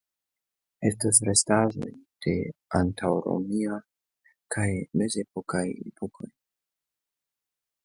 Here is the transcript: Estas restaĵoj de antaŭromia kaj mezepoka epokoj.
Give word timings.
Estas 0.87 1.19
restaĵoj 1.27 1.89
de 2.27 2.33
antaŭromia 2.79 3.77
kaj 4.57 4.67
mezepoka 5.03 5.63
epokoj. 5.93 6.33